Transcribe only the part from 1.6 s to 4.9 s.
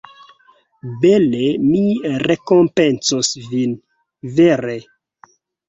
mi rekompencos vin, vere!